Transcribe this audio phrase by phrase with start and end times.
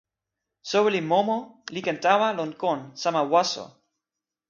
[0.69, 1.37] soweli Momo
[1.73, 3.65] li ken tawa lon kon sama waso.